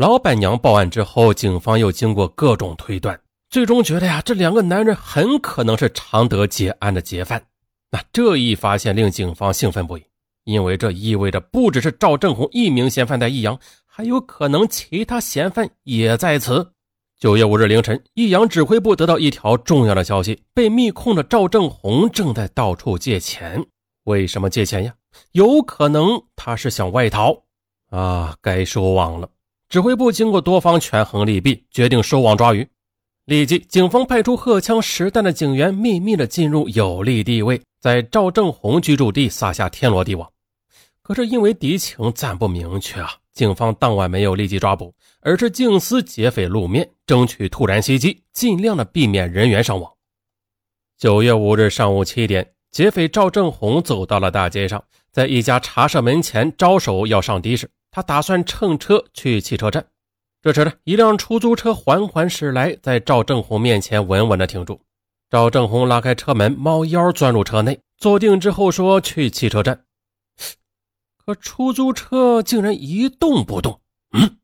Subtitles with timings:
[0.00, 7.44] 老板娘报案之后，警方又经过各种推断，最终觉得呀，这两个男人很可能是常德劫案的劫犯。
[7.90, 10.02] 那这一发现令警方兴奋不已，
[10.44, 16.72] 因为这意味着不只是赵正红一名嫌犯在益阳，还有可能其他嫌犯也在此。
[17.18, 23.62] 九月五日凌晨，益阳指挥部得到一条重要的消息：被密控的赵正红正在到处借钱。
[24.04, 24.94] 为什么借钱呀？
[25.32, 27.36] 有可能他是想外逃
[27.90, 28.34] 啊！
[28.40, 29.28] 该收网了。
[29.70, 32.68] 指挥部经过多方权衡利弊，决定收网抓鱼。
[33.26, 40.28] 立即，警方派出荷枪实弹的警员，秘密的进入有利地位，在赵正红居住地撒下天罗地网。
[41.02, 49.88] 可是因为敌情暂不明确啊，警方当晚没有立即抓捕，而是静思劫匪露面，争取突然袭击，尽量的避免人员伤亡。
[50.98, 54.82] 九月五日上午七点，劫匪赵正红走到了大街上，
[55.12, 57.70] 在一家茶社门前招手要上的士。
[57.90, 59.84] 他打算乘车去汽车站，
[60.42, 64.80] 这时呢，一辆出租车缓缓驶来，在赵正红面前稳稳地停住。
[65.28, 69.84] 赵正红拉开车门，猫腰钻入车内，坐定之后说：“去汽车站。”
[71.24, 73.80] 可出租车竟然一动不动。
[74.12, 74.38] 嗯，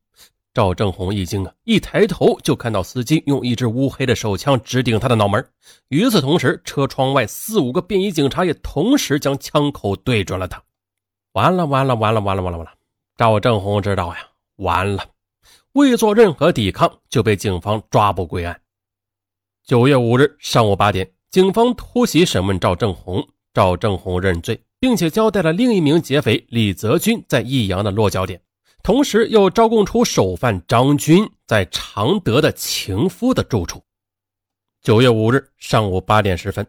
[0.52, 5.44] 赵正红一惊啊，一抬头就看到司机用一支乌黑的手枪直顶他的脑门。
[5.88, 10.62] 与此同时，车窗外四五个便衣警察也同时将枪口对准了他。
[11.32, 12.72] 完了，完了，完了，完了，完了，完了！
[13.16, 15.08] 赵正红知道呀，完了，
[15.72, 18.60] 未做任何抵抗就被警方抓捕归案。
[19.64, 28.38] 九月五日上午八点，警方突袭审问赵正红，赵正红认罪，并且交代了另一名劫匪李泽军在益阳的落脚点，
[28.82, 33.82] 同时又招供出首犯张军在常德的情夫的住处。
[34.82, 36.66] 九月五日上午八点十分，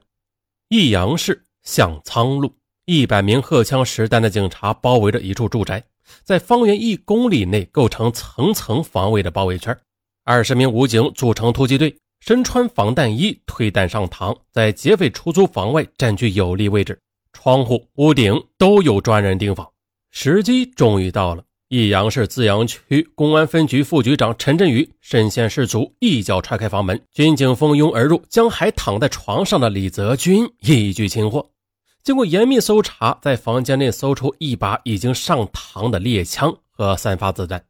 [0.70, 5.84] 益阳市向仓路，一百名荷枪实弹的警察包围着一处住宅。
[6.24, 9.78] 在方圆一公里内构成层层防卫的包围圈，
[10.24, 17.00] 二十名武警组成突击队，身穿防弹衣，推弹上膛，在劫匪出租房外占据有利位置，
[17.34, 19.68] 窗户、屋顶都有专人盯防。
[20.12, 31.52] 时机终于到了，益阳市资阳区公安分局副局长陈振宇身先士卒，一脚踹开房门，军警蜂拥而入，将还躺在床上的李泽军一举擒获。
[32.04, 37.66] 经过严密搜查，在房间内搜出一把已经上膛的猎枪和三发子弹。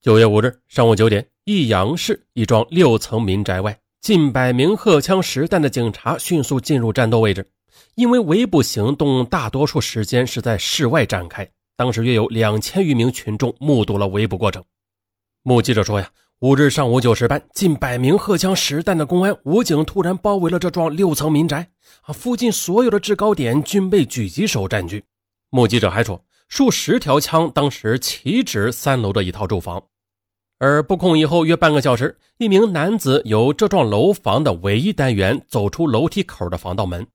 [0.00, 7.50] 九月五日上午九点，益阳市一幢六层民宅外，近百名荷枪实弹的警察迅速进入战斗位置。
[7.94, 14.64] 因为围捕行动大多数时间是在室外展开，当时约有两千余名群众目睹了围捕过程。
[15.42, 16.10] 目击者说：“呀。”
[16.40, 21.66] 五日上午九时半，近百名荷枪实弹的公安武警突然包围了这幢六层民宅，
[22.02, 25.02] 啊，附近所有的制高点均被狙击手占据。
[25.48, 29.82] 目击者还说，数十条枪当时齐指三楼的一套住房。
[30.58, 37.06] 而布控以后约半个小时，一名男子由这幢楼房的唯一单元走出楼梯口的防盗门。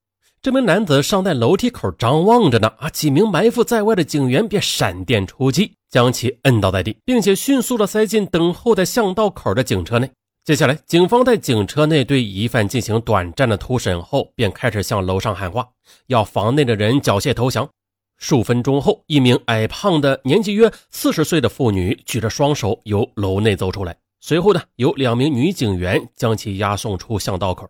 [0.44, 5.74] 这名男子尚在楼梯口张望着呢，啊，几名埋伏在外的警员便闪电出击。
[5.92, 10.10] 将其摁倒在地，并且迅速的塞进等候在巷道口的警车内。
[10.44, 15.68] 接下来，警方在警车内对疑犯进行短暂的突审后，便开始向楼上喊话，
[16.08, 17.70] 要房内的人缴械投降。
[18.18, 27.70] 数分钟后，一名矮胖的、年纪约四十岁的妇女举着双手由楼内走出来，随后呢，有两名女警员将其押送出巷道口。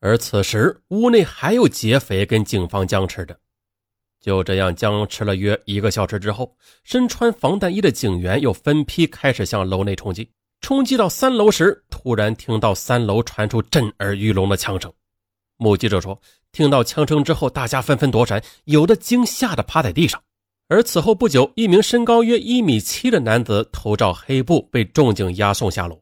[0.00, 3.38] 而此时，屋内还有劫匪跟警方僵持着。
[4.20, 10.30] 就这样僵持了约一个小时之后，身穿防弹衣的警员又分批开始向楼内冲击。
[10.60, 14.92] 冲击到三楼时，突然听到三楼传出震耳欲聋的枪声。
[15.56, 16.20] 目击者说，
[16.50, 20.20] 听到枪声之后，大家纷纷躲闪，有的惊吓的趴在地上。
[20.68, 26.00] 而此后不久，一名身高约一米七的男子头罩黑布被重警押送下楼。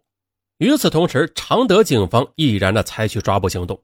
[0.59, 3.79] 与此同时，常德警方毅然的采取抓捕行动。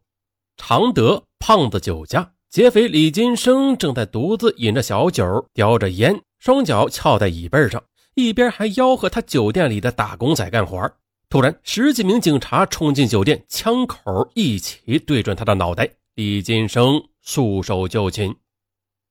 [0.57, 2.33] 常德胖子酒家。
[2.51, 7.83] 劫匪李金生正在独自饮着小酒，叼着烟，双脚翘在椅背上，
[8.15, 10.93] 一边还吆喝他酒店里的打工仔干活。
[11.31, 15.89] 突然，十几名警察冲进酒店，枪口一起对准他的脑袋。
[16.15, 18.37] 李金生束手就擒。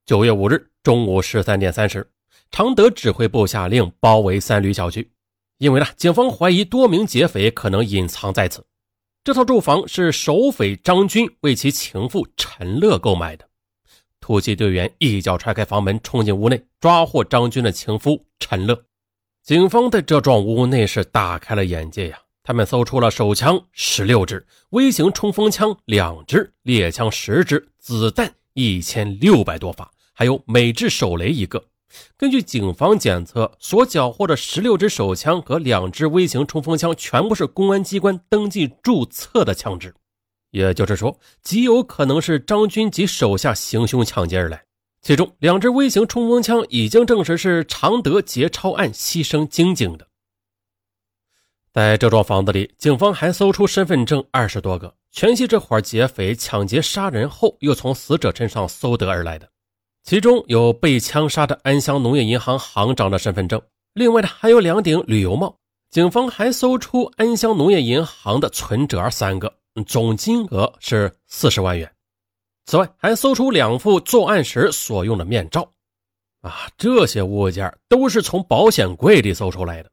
[0.06, 2.08] 九月五日中午十三点三十，
[2.52, 5.12] 常德指挥部下令包围三旅小区，
[5.58, 8.64] 因为呢，警方怀疑多名劫匪可能隐藏在此。
[9.24, 13.48] 这套住房是首匪张军为其情妇陈乐购买的。
[14.20, 18.84] 突击队员一脚踹开房门，冲进屋内，抓获张军的情夫陈乐。
[19.44, 22.20] 警方在这幢屋内是大开了眼界呀！
[22.42, 31.64] 他们搜出了手枪十六支、微型冲锋枪两支、猎枪十支、子弹一千六百多发，还有美制手雷一个。
[32.18, 39.94] 根据警方检测，所缴获的十六支手枪和两支微型冲锋枪全部是公安机关登记注册的枪支，
[40.52, 44.64] 也就是说，极有可能是张军及手下行凶抢劫而来。
[45.02, 50.08] 其中两支微型冲锋枪已经证实是常德劫钞案牺牲精警的。
[51.74, 59.51] 在这幢房子里，警方还搜出身份证二十多个，全系这伙劫匪抢劫杀人后又从死者身上搜得而来的。
[60.04, 63.62] 其中有被枪杀的安乡农业银行行长的身份证，
[63.94, 65.56] 另外呢还有两顶旅游帽。
[65.90, 71.92] 警方还搜出安乡农业银行的存折三个，总金额是四十万元。
[72.66, 75.70] 此外，还搜出两副作案时所用的面罩。
[76.42, 79.92] 啊，这些物件都是从保险柜里搜出来的。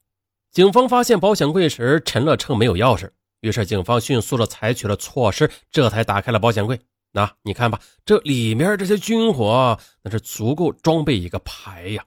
[0.53, 3.11] 警方发现保险柜时，陈乐称没有钥匙，
[3.41, 6.81] 于是警方迅速的采取了措施，这才打开了保险柜。
[7.13, 12.05] 那你看吧，这里面这些军火，那是足够装备一个排呀。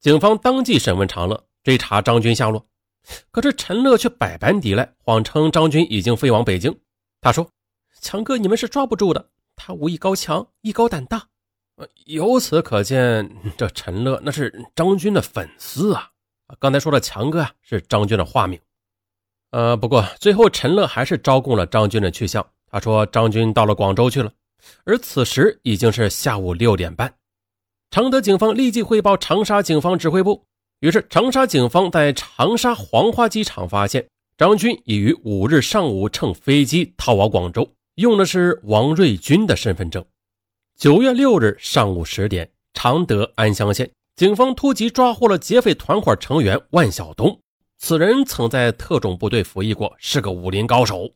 [0.00, 2.66] 警方当即审问长乐，追查张军下落。
[3.30, 6.78] 可是陈乐却百般抵赖，谎称张军已经飞往北京。
[7.20, 7.50] 他说
[8.00, 11.28] ：“强哥，你们是抓不住的，他武艺高强，艺高胆大。”
[12.06, 16.10] 由此可见，这陈乐那是张军的粉丝啊。
[16.58, 18.60] 刚才说的强哥啊，是张军的化名。
[19.50, 22.46] 呃，不过最后陈乐还是招供了张军的去向。
[22.70, 24.32] 他说：“张军到了广州去了，
[24.84, 27.14] 而此时已经是下午六点半。”
[27.90, 30.44] 常德警方立即汇报长沙警方指挥部。
[30.80, 34.06] 于是，长沙警方在长沙黄花机场发现
[34.36, 40.04] 张军已于五日上午乘飞机逃往广州，用的是王瑞军的身份证。
[40.76, 47.40] 九月六日上午十点，常德安乡县警方突击抓获了劫匪团伙成员万晓东。
[47.78, 51.10] 此人曾在特种部队服役过，是个武林高手。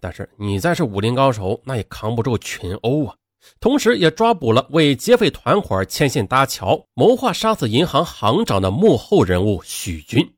[0.00, 3.14] 但是你再是武林高手，那也扛不住群殴啊！
[3.58, 10.34] 同时，也抓捕了为劫匪团伙牵线搭桥、谋划杀死银行行长的幕后人物许军。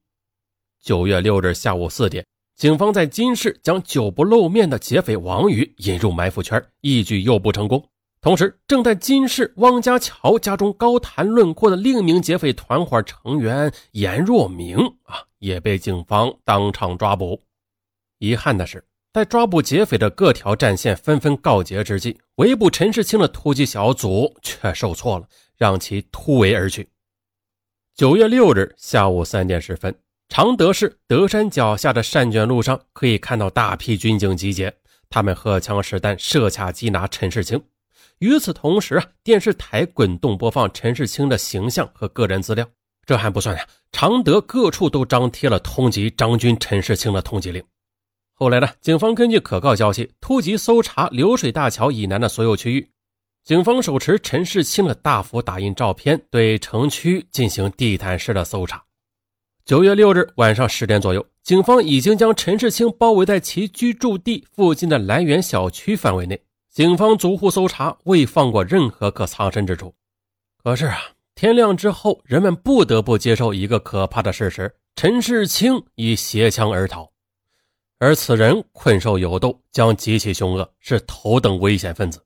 [0.80, 2.24] 九月六日下午四点，
[2.56, 7.84] 警方在金市将久不露面的劫匪王宇引入埋伏圈，一举诱捕成功。
[8.20, 17.42] 同时，正在金市汪家桥家中高谈论阔的另一名劫匪团伙成员严若明啊，也被警方当场抓捕。
[18.18, 18.84] 遗憾的是。
[19.12, 25.26] 在抓捕劫匪的各条战线纷纷告捷之际，围捕陈世清的突击小组却受挫了，
[25.58, 26.88] 让其突围而去。
[27.94, 29.94] 九月六日下午三点十分，
[30.30, 34.74] 常德市德山脚下的善卷路上可以看到大批军警集结，
[35.10, 37.62] 他们荷枪实弹，设卡缉拿陈世清。
[38.20, 42.66] 与此同时啊，电视台滚动播放陈世清的形象和个人资料。
[43.04, 47.62] 这还不算呀，常德各处都张贴了通缉张军、陈世清的通缉令。
[48.34, 48.68] 后来呢？
[48.80, 52.90] 警方根据可靠消息，突击搜查流水大桥以南的所有区域。
[53.44, 58.82] 警方手持陈世清的大幅打印照片，对城区进行地毯式的搜查。
[59.64, 66.40] 九月六日晚上十点左右，警方已经将陈世清包围在其居住地附近的蓝园小区范围内。
[66.68, 69.94] 警方逐户搜查，未放过任何可藏身之处。
[70.64, 70.98] 可是啊，
[71.36, 77.11] 天亮之后，人们不得不接受一个可怕的事实：陈世清已携枪而逃。
[78.04, 82.20] 而此人困兽犹斗，将极其凶恶，是头等危险分子。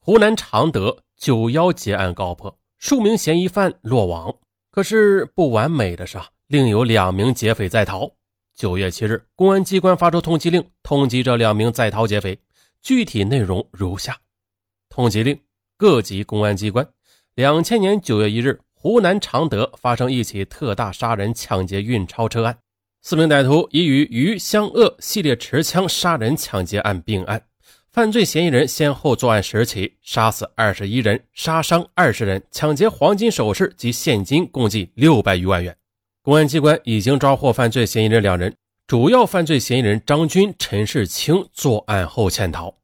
[0.00, 4.34] 湖南常德九幺劫案告破，数名嫌疑犯落网。
[4.70, 8.10] 可是不完美的是，另有两名劫匪在逃。
[8.54, 12.40] 九月七日，公安机关发出通缉令，通缉这两名在逃劫匪。
[12.80, 14.18] 具体内容如下：
[14.88, 15.38] 通缉令，
[15.76, 16.88] 各级公安机关：
[17.34, 22.58] 两千年九月一日，湖南常德发生一起特大杀人、抢劫运钞车案。
[23.00, 27.42] 四名歹徒已与余湘鄂系列持枪杀人抢劫案并案，
[27.90, 35.74] 犯罪嫌疑人先后作案十起，杀死二十一人，杀伤二十人，抢劫黄金首饰及现金共计六百余万元。
[36.22, 38.54] 公安机关已经抓获犯罪嫌疑人两人，
[38.86, 42.76] 主要犯罪嫌疑人张军、陈世清作案后潜逃。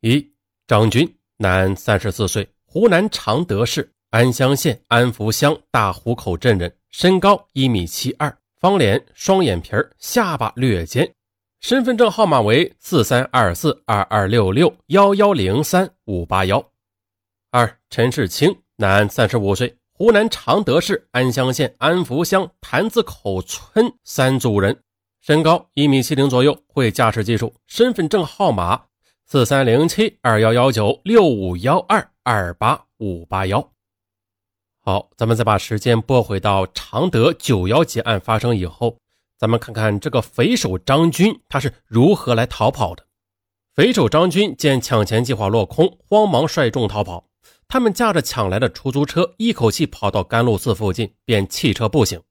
[0.00, 0.32] 一
[0.66, 8.36] 张军，男，三十四岁，湖南常德市安乡县安福乡大湖口镇人，身高一米七二。
[8.60, 11.14] 方脸，双眼皮下巴略尖，
[11.60, 16.64] 身份证号码为四三二四二二六六幺幺零三五八幺。
[17.52, 24.76] 二陈世清，男，三十五岁，湖南常德市安乡县安福乡潭子口村三组人，
[25.20, 28.86] 身高一米七零左右，会驾驶技术，身份证号码
[29.24, 33.70] 四三零七二幺幺九六五幺二二八五八幺。
[34.88, 38.96] 好，咱们再把时间拨回到常德九幺劫案发生以后，
[39.36, 43.04] 咱们看看这个匪首张军他是如何来逃跑的。
[43.74, 47.26] 匪首张军见抢钱计划落空，慌忙率众逃跑。
[47.68, 52.22] 他们驾着抢来的出租车，一口气跑到甘露寺附近，便弃车步行，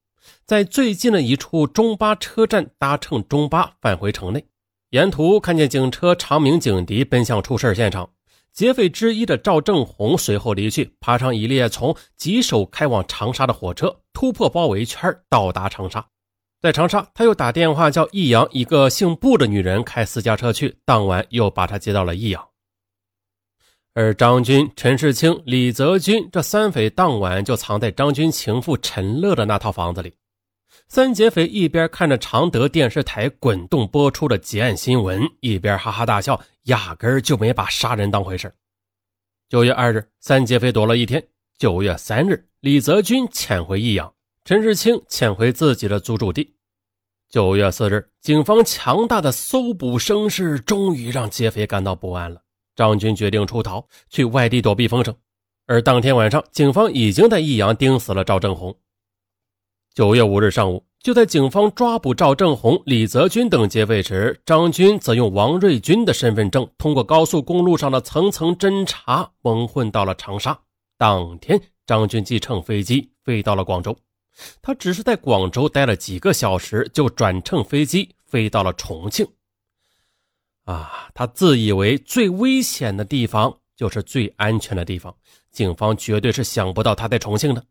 [0.43, 4.43] 在最近的一处中巴车站搭乘中巴返回城内。
[4.89, 8.09] 沿途看见警车长鸣警笛，奔向出事现场。
[8.57, 16.03] 劫匪之一的赵正红随后离去，爬上一列从吉首开往长沙的火车，突破包围圈，到达长沙。
[16.59, 22.43] 在长沙，他又打电话叫益阳一个姓布的女人开私家车去，当晚又把他接到了益阳。
[23.93, 30.11] 而张军、陈世清、李泽军这三匪当晚就藏在张军情妇陈乐的那套房子里。
[30.87, 38.53] 三劫匪一边看着常德电视台滚动播出的结案新闻，一边哈哈大笑，压根儿就没把杀人当回事。
[39.49, 41.25] 九月二日，三劫匪躲了一天。
[41.57, 44.13] 九月三日，李泽军潜回益阳，
[44.45, 46.55] 陈世清潜回自己的租住地。
[47.29, 52.41] 九月四日，警方强大的搜捕声势终于让劫匪感到不安了。
[52.75, 55.15] 张军决定出逃，去外地躲避风声。
[55.65, 58.77] 而当天晚上，警方已经在益阳盯死了赵正红。
[59.93, 70.59] 九月五日上午，就在警方抓捕赵正红、李泽军等劫匪时，张军则用王瑞军的身份证，通过高速公路上的层层侦查，蒙混到了长沙。
[70.97, 73.95] 当天，张军即乘飞机飞到了广州。
[74.61, 79.25] 他只是在广州待了几个小时，就转乘飞机飞到了重庆。
[80.65, 85.15] 啊，他自以为最危险的地方就是最安全的地方，
[85.51, 87.63] 警方绝对是想不到他在重庆的。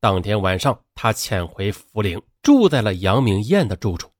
[0.00, 4.10] 当天晚上，他潜回涪陵，住在了杨明艳的住处。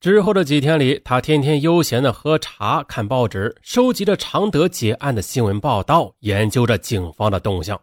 [0.00, 7.80] 之后的几天里，他天天悠闲的喝茶、看报纸，收集着常德劫案的新闻报道，研究着警方的动向。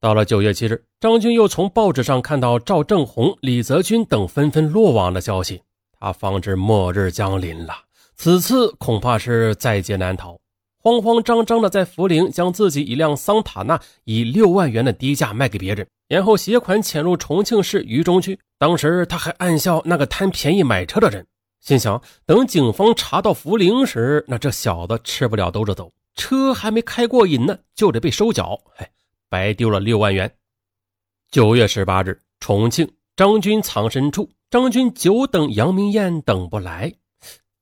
[0.00, 5.62] 到了九月七日，张军又从报纸上看到赵正红、李泽军等纷纷落网的消息，
[5.98, 7.74] 他方知末日将临了，
[8.16, 10.38] 此次恐怕是在劫难逃。
[10.82, 18.38] 慌慌张张的在涪陵将自己一辆桑塔纳以六万元的低价卖给别人，然后携款潜入重庆市渝中区。
[18.58, 21.26] 当时他还暗笑那个贪便宜买车的人，
[21.60, 28.90] 心想等警方查到涪陵时，那这小子吃不了兜着走，车还没开过瘾呢，就得被收缴，哎，
[29.28, 30.34] 白丢了六万元。
[31.30, 36.94] 九月十八日，重庆张军藏身处，张军久等杨明艳等不来，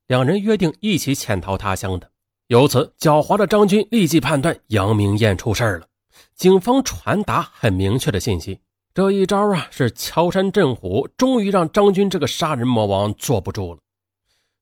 [0.06, 2.08] 两人约定一起潜逃他乡的。
[2.48, 5.86] 由此，狡猾的张军立即判断杨明艳出事了。
[6.34, 8.58] 警方传达很明确的信息，
[8.94, 13.80] 这一招啊是敲山震虎，终于让张军这个杀人魔王坐不住了。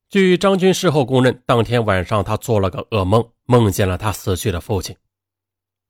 [0.09, 4.93] 据张军事后供认，当天晚上他做了个噩梦，梦见了他死去的父亲。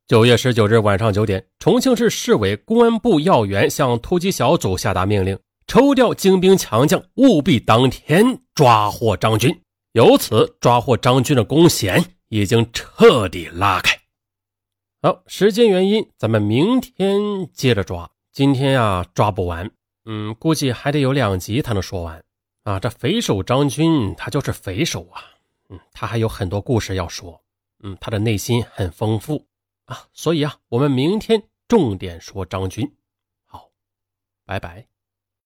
[0.08, 9.60] 九月十九日晚上九点，重庆市市委公安部要员向突击小组下达命令，抽调精兵强将，务必当天抓获张军。
[9.98, 14.00] 由此抓获张军的弓弦已经彻底拉开。
[15.01, 18.12] 好，时间原因，咱们明天接着抓。
[18.32, 19.72] 今天呀，抓不完，
[20.06, 22.24] 嗯，估计还得有两集才能说完。
[22.62, 25.24] 啊，这匪首张军他就是匪首啊，
[25.70, 27.42] 嗯，他还有很多故事要说，
[27.80, 29.48] 嗯，他的内心很丰富
[29.86, 32.96] 啊，所以啊，我们明天重点说张军。
[33.46, 33.72] 好，
[34.46, 34.86] 拜拜。